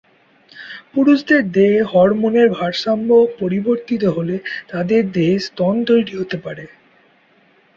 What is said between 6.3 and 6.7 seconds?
পারে।